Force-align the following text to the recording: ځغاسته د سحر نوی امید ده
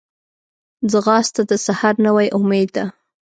ځغاسته 0.91 1.41
د 1.49 1.51
سحر 1.65 1.93
نوی 2.05 2.27
امید 2.37 2.69
ده 2.75 2.85